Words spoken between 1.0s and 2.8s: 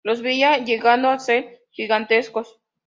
a ser gigantescos".